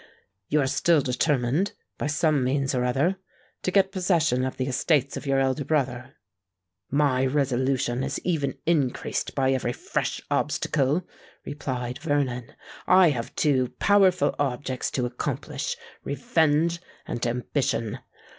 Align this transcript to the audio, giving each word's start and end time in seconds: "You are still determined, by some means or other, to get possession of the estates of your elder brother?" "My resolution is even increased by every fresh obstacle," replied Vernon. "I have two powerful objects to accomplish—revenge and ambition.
"You 0.49 0.61
are 0.61 0.65
still 0.65 1.01
determined, 1.01 1.73
by 1.99 2.07
some 2.07 2.43
means 2.43 2.73
or 2.73 2.83
other, 2.83 3.17
to 3.61 3.69
get 3.69 3.91
possession 3.91 4.43
of 4.43 4.57
the 4.57 4.65
estates 4.65 5.15
of 5.15 5.27
your 5.27 5.37
elder 5.37 5.63
brother?" 5.63 6.15
"My 6.89 7.23
resolution 7.23 8.01
is 8.03 8.19
even 8.23 8.57
increased 8.65 9.35
by 9.35 9.51
every 9.51 9.73
fresh 9.73 10.19
obstacle," 10.31 11.07
replied 11.45 11.99
Vernon. 11.99 12.55
"I 12.87 13.11
have 13.11 13.35
two 13.35 13.75
powerful 13.77 14.33
objects 14.39 14.89
to 14.89 15.05
accomplish—revenge 15.05 16.81
and 17.05 17.23
ambition. 17.27 17.99